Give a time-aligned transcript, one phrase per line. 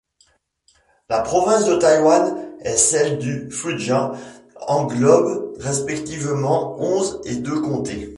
[1.09, 4.13] La province de Taïwan et celle du Fujian
[4.65, 8.09] englobent respectivement onze et deux comtés.